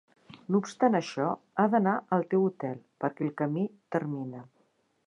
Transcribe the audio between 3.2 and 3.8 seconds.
el camí